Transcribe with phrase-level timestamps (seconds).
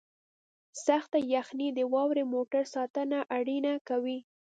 [0.85, 4.19] سخته یخنۍ د واورې موټر ساتنه اړینه کوي